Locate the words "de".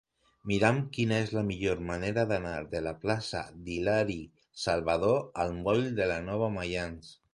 2.71-2.81, 6.01-6.09